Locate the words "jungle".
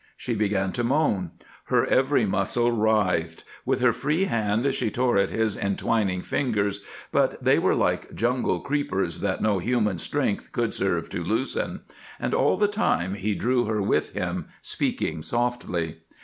8.15-8.61